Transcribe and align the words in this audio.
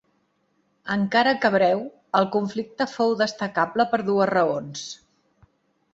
Encara 0.93 1.33
que 1.43 1.51
breu, 1.57 1.83
el 2.21 2.27
conflicte 2.37 2.89
fou 2.97 3.15
destacable 3.21 3.89
per 3.93 4.03
dues 4.11 4.31
raons. 4.35 4.87